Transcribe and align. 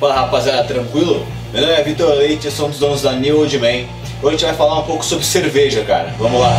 Fala 0.00 0.14
rapaziada, 0.14 0.64
tranquilo? 0.64 1.24
Meu 1.52 1.62
nome 1.62 1.72
é 1.72 1.82
Vitor 1.82 2.14
Leite, 2.14 2.50
sou 2.50 2.66
um 2.66 2.70
dos 2.70 2.80
donos 2.80 3.02
da 3.02 3.12
New 3.12 3.38
Old 3.38 3.58
Man. 3.58 3.86
Hoje 4.22 4.26
a 4.26 4.30
gente 4.30 4.44
vai 4.44 4.54
falar 4.54 4.80
um 4.80 4.84
pouco 4.84 5.04
sobre 5.04 5.24
cerveja, 5.24 5.84
cara. 5.84 6.12
Vamos 6.18 6.40
lá! 6.40 6.58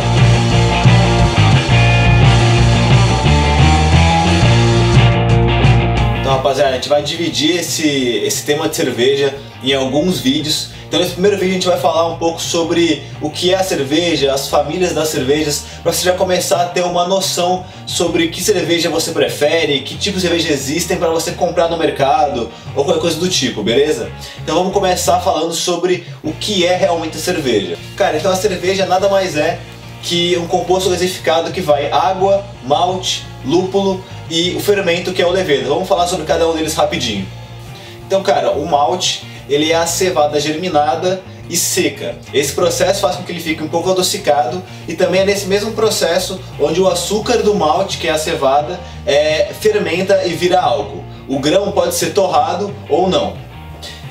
Então 6.20 6.32
rapaziada, 6.32 6.70
a 6.70 6.74
gente 6.74 6.88
vai 6.88 7.02
dividir 7.02 7.56
esse, 7.56 7.86
esse 8.24 8.44
tema 8.44 8.68
de 8.68 8.76
cerveja 8.76 9.34
em 9.62 9.74
alguns 9.74 10.18
vídeos. 10.18 10.70
Então 10.96 11.04
nesse 11.04 11.12
primeiro 11.12 11.36
vídeo 11.36 11.50
a 11.50 11.54
gente 11.56 11.66
vai 11.66 11.78
falar 11.78 12.06
um 12.06 12.16
pouco 12.16 12.40
sobre 12.40 13.02
o 13.20 13.28
que 13.28 13.52
é 13.52 13.56
a 13.58 13.62
cerveja, 13.62 14.32
as 14.32 14.48
famílias 14.48 14.94
das 14.94 15.10
cervejas, 15.10 15.64
para 15.82 15.92
você 15.92 16.02
já 16.02 16.14
começar 16.14 16.62
a 16.62 16.64
ter 16.64 16.82
uma 16.86 17.06
noção 17.06 17.66
sobre 17.86 18.28
que 18.28 18.42
cerveja 18.42 18.88
você 18.88 19.10
prefere, 19.10 19.80
que 19.80 19.94
tipo 19.98 20.16
de 20.16 20.22
cerveja 20.22 20.50
existem 20.50 20.96
para 20.96 21.10
você 21.10 21.32
comprar 21.32 21.68
no 21.68 21.76
mercado 21.76 22.50
ou 22.74 22.82
qualquer 22.82 23.02
coisa 23.02 23.20
do 23.20 23.28
tipo, 23.28 23.62
beleza? 23.62 24.10
Então 24.42 24.56
vamos 24.56 24.72
começar 24.72 25.20
falando 25.20 25.52
sobre 25.52 26.06
o 26.24 26.32
que 26.32 26.64
é 26.64 26.74
realmente 26.74 27.18
a 27.18 27.20
cerveja. 27.20 27.76
Cara, 27.94 28.16
então 28.16 28.32
a 28.32 28.36
cerveja 28.36 28.86
nada 28.86 29.06
mais 29.10 29.36
é 29.36 29.58
que 30.02 30.34
um 30.38 30.46
composto 30.46 30.88
gasificado 30.88 31.52
que 31.52 31.60
vai 31.60 31.92
água, 31.92 32.42
malte, 32.64 33.22
lúpulo 33.44 34.02
e 34.30 34.54
o 34.56 34.60
fermento 34.60 35.12
que 35.12 35.20
é 35.20 35.26
o 35.26 35.30
levedo. 35.30 35.68
Vamos 35.68 35.86
falar 35.86 36.06
sobre 36.06 36.24
cada 36.24 36.48
um 36.48 36.54
deles 36.54 36.72
rapidinho. 36.72 37.28
Então, 38.06 38.22
cara, 38.22 38.52
o 38.52 38.64
malte 38.64 39.26
ele 39.48 39.72
é 39.72 39.76
a 39.76 39.86
cevada 39.86 40.40
germinada 40.40 41.22
e 41.48 41.56
seca. 41.56 42.16
Esse 42.32 42.52
processo 42.52 43.00
faz 43.00 43.16
com 43.16 43.22
que 43.22 43.32
ele 43.32 43.40
fique 43.40 43.62
um 43.62 43.68
pouco 43.68 43.90
adocicado 43.90 44.62
e 44.88 44.94
também 44.94 45.20
é 45.20 45.24
nesse 45.24 45.46
mesmo 45.46 45.72
processo 45.72 46.40
onde 46.60 46.80
o 46.80 46.88
açúcar 46.88 47.38
do 47.38 47.54
malte, 47.54 47.98
que 47.98 48.08
é 48.08 48.10
a 48.10 48.18
cevada, 48.18 48.78
é, 49.06 49.52
fermenta 49.60 50.24
e 50.24 50.32
vira 50.32 50.60
álcool. 50.60 51.04
O 51.28 51.38
grão 51.38 51.72
pode 51.72 51.94
ser 51.94 52.12
torrado 52.12 52.74
ou 52.88 53.08
não. 53.08 53.34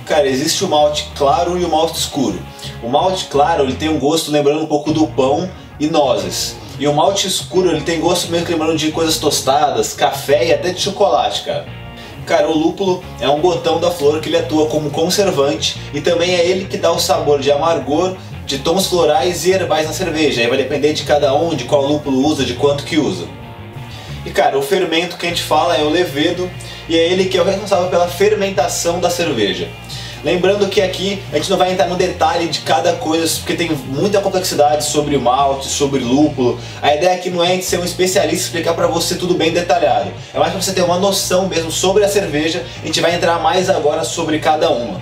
Cara, 0.05 0.27
existe 0.27 0.63
o 0.63 0.67
malte 0.67 1.09
claro 1.15 1.57
e 1.57 1.65
o 1.65 1.69
malte 1.69 1.97
escuro. 1.97 2.39
O 2.83 2.89
malte 2.89 3.25
claro 3.25 3.63
ele 3.63 3.75
tem 3.75 3.89
um 3.89 3.99
gosto 3.99 4.31
lembrando 4.31 4.61
um 4.61 4.67
pouco 4.67 4.91
do 4.91 5.07
pão 5.07 5.49
e 5.79 5.87
nozes. 5.87 6.55
E 6.77 6.87
o 6.87 6.93
malte 6.93 7.27
escuro 7.27 7.71
ele 7.71 7.81
tem 7.81 7.99
gosto 7.99 8.29
meio 8.29 8.45
que 8.45 8.51
lembrando 8.51 8.77
de 8.77 8.91
coisas 8.91 9.17
tostadas, 9.17 9.93
café 9.93 10.47
e 10.47 10.53
até 10.53 10.71
de 10.71 10.81
chocolate, 10.81 11.43
cara. 11.43 11.84
Cara, 12.25 12.49
o 12.49 12.57
lúpulo 12.57 13.03
é 13.19 13.29
um 13.29 13.39
botão 13.39 13.79
da 13.79 13.91
flor 13.91 14.19
que 14.19 14.29
ele 14.29 14.37
atua 14.37 14.67
como 14.67 14.89
conservante 14.89 15.79
e 15.93 16.01
também 16.01 16.33
é 16.33 16.45
ele 16.45 16.65
que 16.65 16.77
dá 16.77 16.91
o 16.91 16.99
sabor 16.99 17.39
de 17.39 17.51
amargor, 17.51 18.15
de 18.45 18.59
tons 18.59 18.87
florais 18.87 19.45
e 19.45 19.51
herbais 19.51 19.85
na 19.85 19.93
cerveja. 19.93 20.41
Aí 20.41 20.47
vai 20.47 20.57
depender 20.57 20.93
de 20.93 21.03
cada 21.03 21.35
um, 21.35 21.55
de 21.55 21.65
qual 21.65 21.85
lúpulo 21.85 22.25
usa, 22.25 22.43
de 22.43 22.55
quanto 22.55 22.83
que 22.83 22.97
usa. 22.97 23.27
E 24.25 24.31
cara, 24.31 24.57
o 24.57 24.61
fermento 24.61 25.17
que 25.17 25.25
a 25.27 25.29
gente 25.29 25.43
fala 25.43 25.77
é 25.77 25.83
o 25.83 25.89
levedo 25.89 26.49
e 26.89 26.97
é 26.97 27.11
ele 27.11 27.25
que 27.25 27.37
é 27.37 27.41
o 27.41 27.45
responsável 27.45 27.89
pela 27.89 28.07
fermentação 28.07 28.99
da 28.99 29.09
cerveja. 29.09 29.69
Lembrando 30.25 30.67
que 30.67 30.81
aqui 30.81 31.21
a 31.31 31.35
gente 31.35 31.51
não 31.51 31.57
vai 31.57 31.71
entrar 31.71 31.85
no 31.85 31.95
detalhe 31.95 32.47
de 32.47 32.61
cada 32.61 32.93
coisa, 32.93 33.31
porque 33.37 33.53
tem 33.53 33.69
muita 33.69 34.19
complexidade 34.19 34.83
sobre 34.83 35.15
o 35.15 35.21
malte, 35.21 35.67
sobre 35.67 35.99
lúpulo. 35.99 36.59
A 36.81 36.95
ideia 36.95 37.13
aqui 37.13 37.29
não 37.29 37.43
é 37.43 37.49
a 37.49 37.51
gente 37.51 37.65
ser 37.65 37.79
um 37.79 37.85
especialista 37.85 38.35
e 38.35 38.39
explicar 38.39 38.73
para 38.73 38.87
você 38.87 39.13
tudo 39.13 39.35
bem 39.35 39.51
detalhado. 39.53 40.11
É 40.33 40.39
mais 40.39 40.51
para 40.51 40.59
você 40.59 40.73
ter 40.73 40.81
uma 40.81 40.97
noção 40.97 41.47
mesmo 41.47 41.69
sobre 41.69 42.03
a 42.03 42.09
cerveja. 42.09 42.65
A 42.81 42.87
gente 42.87 42.99
vai 43.01 43.13
entrar 43.13 43.37
mais 43.37 43.69
agora 43.69 44.03
sobre 44.03 44.39
cada 44.39 44.71
uma. 44.71 44.99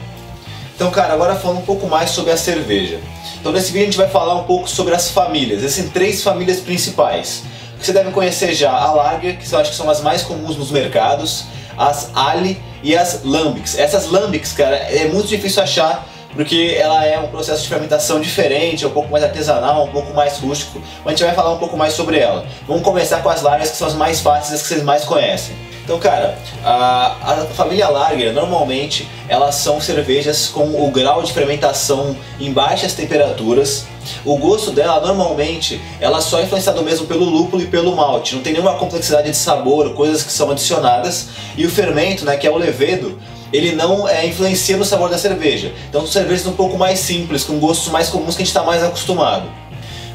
Então, 0.75 0.91
cara, 0.91 1.13
agora 1.13 1.35
falando 1.35 1.59
um 1.59 1.66
pouco 1.66 1.88
mais 1.88 2.09
sobre 2.09 2.33
a 2.33 2.38
cerveja. 2.38 2.99
Então, 3.39 3.53
nesse 3.53 3.71
vídeo 3.71 3.83
a 3.83 3.85
gente 3.85 3.97
vai 3.97 4.09
falar 4.09 4.35
um 4.35 4.44
pouco 4.44 4.69
sobre 4.69 4.94
as 4.94 5.09
famílias. 5.09 5.63
Existem 5.63 5.88
três 5.88 6.21
famílias 6.21 6.59
principais. 6.59 7.44
Você 7.79 7.94
deve 7.94 8.11
conhecer 8.11 8.53
já 8.53 8.71
a 8.71 8.91
Lager, 8.91 9.38
que 9.38 9.49
eu 9.49 9.59
acho 9.59 9.71
que 9.71 9.77
são 9.77 9.89
as 9.89 10.01
mais 10.01 10.21
comuns 10.21 10.57
nos 10.57 10.69
mercados, 10.69 11.45
as 11.77 12.09
Ali 12.16 12.61
e 12.81 12.95
as 12.95 13.23
lambics. 13.23 13.77
Essas 13.77 14.09
lambics, 14.09 14.53
cara, 14.53 14.75
é 14.75 15.07
muito 15.07 15.27
difícil 15.27 15.61
achar 15.63 16.07
porque 16.33 16.75
ela 16.79 17.05
é 17.05 17.19
um 17.19 17.27
processo 17.27 17.61
de 17.61 17.69
fermentação 17.69 18.19
diferente, 18.19 18.83
é 18.83 18.88
um 18.88 18.91
pouco 18.91 19.11
mais 19.11 19.23
artesanal, 19.23 19.85
um 19.85 19.91
pouco 19.91 20.13
mais 20.13 20.39
rústico, 20.39 20.81
mas 21.05 21.05
a 21.05 21.09
gente 21.11 21.23
vai 21.25 21.35
falar 21.35 21.51
um 21.53 21.59
pouco 21.59 21.78
mais 21.78 21.94
sobre 21.94 22.17
ela. 22.17 22.45
Vamos 22.67 22.84
começar 22.84 23.22
com 23.22 23.29
as 23.29 23.41
largas 23.41 23.72
que 23.72 23.78
são 23.78 23.88
as 23.88 23.94
mais 23.94 24.19
fáceis, 24.19 24.53
as 24.53 24.61
que 24.63 24.67
vocês 24.67 24.84
mais 24.84 25.06
conhecem. 25.06 25.56
Então, 25.83 25.99
cara, 25.99 26.38
a, 26.63 27.33
a 27.33 27.45
família 27.47 27.89
Lager, 27.89 28.31
normalmente, 28.31 29.07
elas 29.27 29.55
são 29.55 29.81
cervejas 29.81 30.47
com 30.47 30.63
o 30.81 30.89
grau 30.91 31.21
de 31.21 31.33
fermentação 31.33 32.16
em 32.39 32.53
baixas 32.53 32.94
temperaturas. 32.94 33.85
O 34.23 34.38
gosto 34.38 34.72
dela, 34.72 35.05
normalmente, 35.05 35.81
ela 35.99 36.22
só 36.22 36.39
é 36.39 36.43
influenciada 36.43 36.81
mesmo 36.81 37.05
pelo 37.05 37.25
lúpulo 37.25 37.61
e 37.61 37.67
pelo 37.67 37.95
malte. 37.95 38.33
Não 38.35 38.41
tem 38.41 38.53
nenhuma 38.53 38.75
complexidade 38.75 39.29
de 39.29 39.35
sabor, 39.35 39.93
coisas 39.93 40.23
que 40.23 40.31
são 40.31 40.49
adicionadas. 40.51 41.27
E 41.57 41.66
o 41.66 41.69
fermento, 41.69 42.23
né, 42.23 42.38
que 42.38 42.47
é 42.47 42.51
o 42.51 42.57
levedo, 42.57 43.19
ele 43.51 43.73
não 43.73 44.07
é, 44.07 44.25
influencia 44.25 44.77
no 44.77 44.85
sabor 44.85 45.09
da 45.09 45.17
cerveja. 45.17 45.73
Então 45.89 46.01
são 46.01 46.11
cervejas 46.11 46.47
um 46.47 46.53
pouco 46.53 46.77
mais 46.77 46.99
simples, 46.99 47.43
com 47.43 47.59
gostos 47.59 47.91
mais 47.91 48.07
comuns 48.07 48.35
que 48.35 48.41
a 48.41 48.45
gente 48.45 48.55
está 48.55 48.63
mais 48.63 48.81
acostumado. 48.81 49.49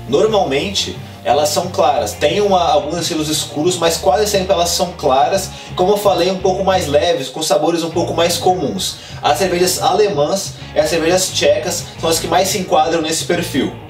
Normalmente, 0.08 0.96
elas 1.28 1.50
são 1.50 1.68
claras. 1.68 2.14
Tem 2.14 2.40
uma, 2.40 2.70
alguns 2.70 3.00
estilos 3.00 3.28
escuros, 3.28 3.76
mas 3.76 3.98
quase 3.98 4.26
sempre 4.26 4.54
elas 4.54 4.70
são 4.70 4.94
claras, 4.96 5.50
como 5.76 5.92
eu 5.92 5.98
falei, 5.98 6.30
um 6.30 6.38
pouco 6.38 6.64
mais 6.64 6.86
leves, 6.86 7.28
com 7.28 7.42
sabores 7.42 7.82
um 7.82 7.90
pouco 7.90 8.14
mais 8.14 8.38
comuns. 8.38 8.96
As 9.22 9.36
cervejas 9.36 9.82
alemãs 9.82 10.54
e 10.74 10.78
as 10.78 10.88
cervejas 10.88 11.30
tchecas 11.30 11.84
são 12.00 12.08
as 12.08 12.18
que 12.18 12.26
mais 12.26 12.48
se 12.48 12.58
enquadram 12.58 13.02
nesse 13.02 13.26
perfil. 13.26 13.87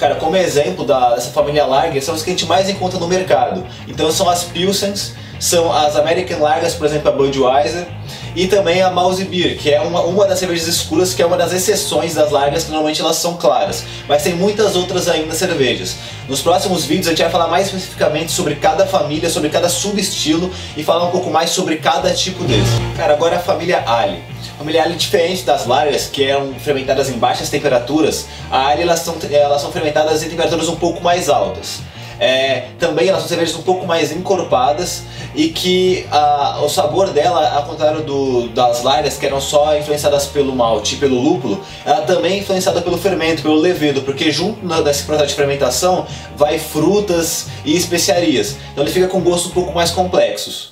Cara, 0.00 0.14
como 0.14 0.34
exemplo 0.34 0.82
da, 0.82 1.14
dessa 1.14 1.30
família 1.30 1.66
Lager, 1.66 2.02
são 2.02 2.14
as 2.14 2.22
que 2.22 2.30
a 2.30 2.32
gente 2.32 2.46
mais 2.46 2.70
encontra 2.70 2.98
no 2.98 3.06
mercado. 3.06 3.62
Então 3.86 4.10
são 4.10 4.30
as 4.30 4.44
Pilsens, 4.44 5.12
são 5.38 5.70
as 5.70 5.94
American 5.94 6.40
Lagers, 6.40 6.74
por 6.74 6.86
exemplo, 6.86 7.10
a 7.10 7.12
Budweiser, 7.12 7.86
e 8.34 8.46
também 8.46 8.80
a 8.80 8.90
Mouse 8.90 9.22
Beer, 9.26 9.58
que 9.58 9.70
é 9.70 9.78
uma, 9.80 10.00
uma 10.00 10.26
das 10.26 10.38
cervejas 10.38 10.66
escuras, 10.68 11.12
que 11.12 11.22
é 11.22 11.26
uma 11.26 11.36
das 11.36 11.52
exceções 11.52 12.14
das 12.14 12.30
largas, 12.30 12.64
que 12.64 12.70
normalmente 12.70 13.02
elas 13.02 13.16
são 13.16 13.36
claras. 13.36 13.84
Mas 14.08 14.22
tem 14.22 14.34
muitas 14.34 14.74
outras 14.74 15.06
ainda 15.06 15.34
cervejas. 15.34 15.96
Nos 16.26 16.40
próximos 16.40 16.86
vídeos 16.86 17.08
a 17.08 17.10
gente 17.10 17.22
vai 17.22 17.30
falar 17.30 17.48
mais 17.48 17.66
especificamente 17.66 18.32
sobre 18.32 18.54
cada 18.54 18.86
família, 18.86 19.28
sobre 19.28 19.50
cada 19.50 19.68
subestilo 19.68 20.50
e 20.78 20.82
falar 20.82 21.04
um 21.04 21.10
pouco 21.10 21.28
mais 21.30 21.50
sobre 21.50 21.76
cada 21.76 22.10
tipo 22.14 22.42
desse. 22.44 22.70
Cara, 22.96 23.12
agora 23.12 23.36
a 23.36 23.40
família 23.40 23.82
Ali. 23.86 24.22
A 24.60 24.62
família 24.62 24.82
Ali, 24.82 24.94
diferente 24.94 25.42
das 25.42 25.64
largas, 25.64 26.06
que 26.06 26.22
eram 26.22 26.52
fermentadas 26.52 27.08
em 27.08 27.14
baixas 27.14 27.48
temperaturas, 27.48 28.26
a 28.50 28.66
Ali 28.66 28.82
elas 28.82 29.00
são, 29.00 29.16
elas 29.30 29.62
são 29.62 29.72
fermentadas 29.72 30.22
em 30.22 30.28
temperaturas 30.28 30.68
um 30.68 30.76
pouco 30.76 31.02
mais 31.02 31.30
altas. 31.30 31.80
É, 32.18 32.66
também 32.78 33.08
elas 33.08 33.20
são 33.20 33.28
cervejas 33.30 33.56
um 33.56 33.62
pouco 33.62 33.86
mais 33.86 34.12
encorpadas 34.12 35.04
e 35.34 35.48
que 35.48 36.06
a, 36.10 36.60
o 36.62 36.68
sabor 36.68 37.08
dela, 37.08 37.54
ao 37.54 37.62
contrário 37.62 38.02
do, 38.02 38.48
das 38.48 38.82
largas 38.82 39.16
que 39.16 39.24
eram 39.24 39.40
só 39.40 39.74
influenciadas 39.78 40.26
pelo 40.26 40.54
malte 40.54 40.96
e 40.96 40.98
pelo 40.98 41.18
lúpulo, 41.18 41.58
ela 41.82 42.02
também 42.02 42.34
é 42.34 42.38
influenciada 42.40 42.82
pelo 42.82 42.98
fermento, 42.98 43.40
pelo 43.40 43.54
levedo, 43.54 44.02
porque 44.02 44.30
junto 44.30 44.62
nesse 44.84 45.04
processo 45.04 45.28
de 45.28 45.34
fermentação 45.36 46.06
vai 46.36 46.58
frutas 46.58 47.46
e 47.64 47.74
especiarias. 47.74 48.58
Então 48.72 48.84
ele 48.84 48.92
fica 48.92 49.08
com 49.08 49.22
gostos 49.22 49.50
um 49.50 49.54
pouco 49.54 49.72
mais 49.72 49.90
complexos. 49.90 50.70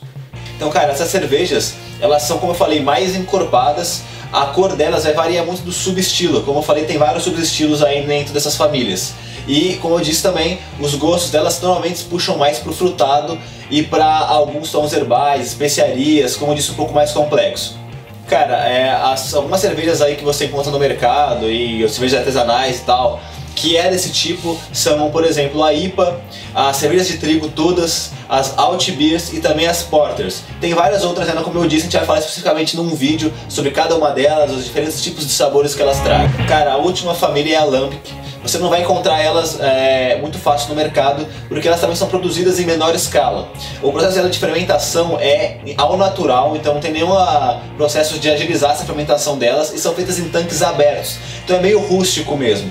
Então, 0.59 0.71
cara, 0.71 0.91
essas 0.91 1.09
cervejas, 1.09 1.75
elas 2.01 2.25
são, 2.25 2.39
como 2.39 2.51
eu 2.51 2.57
falei, 2.57 2.81
mais 2.81 3.15
encorpadas. 3.15 4.03
A 4.33 4.47
cor 4.47 4.75
delas 4.75 5.05
vai 5.05 5.13
variar 5.13 5.47
muito 5.47 5.63
do 5.63 5.71
subestilo. 5.71 6.43
Como 6.43 6.59
eu 6.59 6.63
falei, 6.65 6.85
tem 6.85 6.99
vários 6.99 7.23
subestilos 7.23 7.81
aí 7.81 8.05
dentro 8.05 8.35
dessas 8.35 8.57
famílias. 8.57 9.15
E 9.47 9.79
como 9.81 9.95
eu 9.95 10.01
disse 10.01 10.21
também, 10.21 10.59
os 10.81 10.97
gostos 10.97 11.31
delas 11.31 11.61
normalmente 11.63 12.03
puxam 12.05 12.37
mais 12.37 12.59
pro 12.59 12.73
frutado 12.73 13.39
e 13.71 13.85
para 13.85 14.05
alguns 14.05 14.73
tons 14.73 14.93
herbais, 14.93 15.47
especiarias, 15.47 16.37
como 16.37 16.51
eu 16.51 16.57
disse, 16.57 16.73
um 16.73 16.75
pouco 16.75 16.93
mais 16.93 17.13
complexo. 17.13 17.79
Cara, 18.27 18.69
é, 18.69 18.91
as, 18.91 19.33
algumas 19.33 19.61
cervejas 19.61 20.03
aí 20.03 20.17
que 20.17 20.25
você 20.25 20.47
encontra 20.47 20.73
no 20.73 20.79
mercado 20.79 21.49
e 21.49 21.89
cervejas 21.89 22.19
artesanais 22.19 22.81
e 22.81 22.83
tal, 22.83 23.21
que 23.59 23.77
é 23.77 23.91
desse 23.91 24.11
tipo 24.11 24.57
são, 24.73 25.11
por 25.11 25.25
exemplo, 25.25 25.65
a 25.65 25.75
IPA, 25.75 26.21
as 26.55 26.77
cervejas 26.77 27.09
de 27.09 27.19
trigo 27.19 27.49
todas, 27.49 28.13
as 28.29 28.57
Alt 28.57 28.91
Beers 28.93 29.33
e 29.33 29.41
também 29.41 29.67
as 29.67 29.83
Porters. 29.83 30.43
Tem 30.61 30.73
várias 30.75 31.05
outras 31.05 31.29
ainda, 31.29 31.43
como 31.43 31.59
eu 31.59 31.67
disse, 31.67 31.83
a 31.83 31.85
gente 31.85 31.97
vai 31.97 32.07
falar 32.07 32.19
especificamente 32.21 32.77
num 32.77 32.95
vídeo 32.95 33.33
sobre 33.49 33.73
cada 33.73 33.97
uma 33.97 34.11
delas, 34.11 34.53
os 34.53 34.65
diferentes 34.65 35.03
tipos 35.03 35.27
de 35.27 35.33
sabores 35.33 35.75
que 35.75 35.83
elas 35.83 35.99
trazem. 36.01 36.47
Cara, 36.47 36.75
a 36.75 36.77
última 36.77 37.15
família 37.15 37.57
é 37.57 37.59
a 37.59 37.65
Lambic, 37.65 38.13
você 38.43 38.59
não 38.59 38.69
vai 38.69 38.83
encontrar 38.83 39.21
elas 39.21 39.59
é, 39.61 40.19
muito 40.21 40.39
fácil 40.39 40.69
no 40.69 40.77
mercado, 40.77 41.27
porque 41.49 41.67
elas 41.67 41.81
também 41.81 41.97
são 41.97 42.07
produzidas 42.07 42.61
em 42.61 42.65
menor 42.65 42.95
escala. 42.95 43.49
O 43.83 43.91
processo 43.91 44.29
de 44.31 44.39
fermentação 44.39 45.19
é 45.21 45.59
ao 45.77 45.97
natural, 45.97 46.55
então 46.55 46.75
não 46.75 46.81
tem 46.81 46.93
nenhum 46.93 47.13
ah, 47.13 47.61
processo 47.77 48.21
de 48.21 48.31
agilizar 48.31 48.71
essa 48.71 48.85
fermentação 48.85 49.37
delas 49.37 49.75
e 49.75 49.79
são 49.79 49.93
feitas 49.95 50.21
em 50.21 50.29
tanques 50.29 50.63
abertos. 50.63 51.19
Então 51.45 51.57
é 51.57 51.61
meio 51.61 51.81
rústico 51.81 52.37
mesmo. 52.37 52.71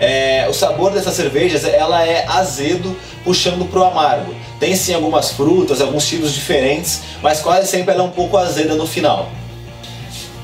É, 0.00 0.46
o 0.48 0.52
sabor 0.52 0.92
dessas 0.92 1.14
cervejas 1.14 1.64
ela 1.64 2.06
é 2.06 2.26
azedo 2.26 2.96
puxando 3.24 3.68
pro 3.70 3.84
amargo. 3.84 4.34
Tem 4.58 4.74
sim 4.76 4.94
algumas 4.94 5.32
frutas, 5.32 5.80
alguns 5.80 6.06
tipos 6.06 6.32
diferentes, 6.32 7.02
mas 7.22 7.40
quase 7.40 7.68
sempre 7.68 7.92
ela 7.92 8.02
é 8.02 8.06
um 8.06 8.10
pouco 8.10 8.36
azeda 8.36 8.74
no 8.74 8.86
final. 8.86 9.30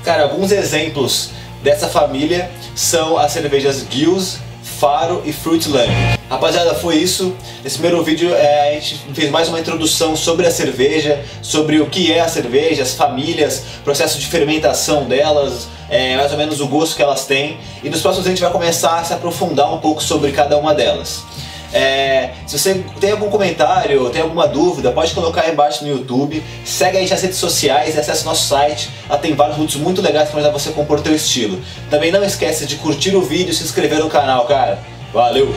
Cara, 0.05 0.25
alguns 0.25 0.53
exemplos 0.53 1.31
dessa 1.63 1.89
família 1.89 2.51
são 2.75 3.19
as 3.19 3.33
cervejas 3.33 3.85
Gills, 3.91 4.39
Faro 4.79 5.23
e 5.25 5.33
Fruitland. 5.33 5.93
Rapaziada, 6.31 6.73
foi 6.75 6.97
isso. 6.97 7.35
Nesse 7.65 7.79
primeiro 7.79 8.03
vídeo 8.05 8.33
é, 8.33 8.71
a 8.71 8.73
gente 8.75 8.97
fez 9.13 9.29
mais 9.29 9.49
uma 9.49 9.59
introdução 9.59 10.15
sobre 10.15 10.47
a 10.47 10.53
cerveja, 10.53 11.21
sobre 11.43 11.81
o 11.81 11.87
que 11.87 12.13
é 12.13 12.21
a 12.21 12.29
cerveja, 12.29 12.85
as 12.85 12.95
famílias, 12.95 13.65
processo 13.83 14.21
de 14.21 14.27
fermentação 14.27 15.05
delas, 15.05 15.67
é, 15.91 16.17
mais 16.17 16.31
ou 16.31 16.39
menos 16.39 16.61
o 16.61 16.69
gosto 16.69 16.95
que 16.95 17.03
elas 17.03 17.27
têm. 17.27 17.59
E 17.83 17.91
nos 17.91 18.01
próximos 18.03 18.25
a 18.27 18.31
gente 18.31 18.41
vai 18.41 18.53
começar 18.53 19.01
a 19.01 19.05
se 19.05 19.13
aprofundar 19.13 19.75
um 19.75 19.79
pouco 19.79 20.01
sobre 20.01 20.31
cada 20.31 20.57
uma 20.57 20.73
delas. 20.73 21.25
É, 21.73 22.31
se 22.47 22.59
você 22.59 22.83
tem 23.01 23.13
algum 23.13 23.29
comentário, 23.29 24.09
tem 24.11 24.23
alguma 24.23 24.47
dúvida, 24.47 24.91
pode 24.91 25.13
colocar 25.13 25.43
aí 25.43 25.53
embaixo 25.53 25.85
no 25.85 25.91
YouTube. 25.91 26.43
Segue 26.65 26.97
a 26.97 27.01
gente 27.01 27.11
nas 27.11 27.23
redes 27.23 27.39
sociais 27.39 27.99
acesse 27.99 28.25
nosso 28.25 28.49
site. 28.49 28.91
Lá 29.09 29.19
tem 29.19 29.35
vários 29.35 29.57
vídeos 29.57 29.77
muito 29.77 30.01
legais 30.01 30.29
para 30.31 30.41
ajudar 30.41 30.53
você 30.53 30.71
a 30.71 30.73
compor 30.73 30.99
o 30.99 31.03
teu 31.03 31.15
estilo. 31.15 31.61
Também 31.91 32.11
não 32.11 32.25
esquece 32.25 32.67
de 32.67 32.77
curtir 32.77 33.15
o 33.15 33.23
vídeo 33.23 33.51
e 33.51 33.55
se 33.55 33.65
inscrever 33.65 33.99
no 33.99 34.09
canal, 34.09 34.47
cara. 34.47 34.79
Valeu! 35.13 35.55